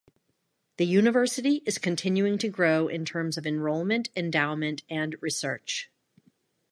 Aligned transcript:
The 0.77 0.87
university 0.87 1.61
is 1.67 1.77
continuing 1.77 2.39
to 2.39 2.49
grow 2.49 2.87
in 2.87 3.05
terms 3.05 3.37
of 3.37 3.45
enrollment, 3.45 4.09
endowment, 4.15 4.81
and 4.89 5.15
research. 5.21 5.91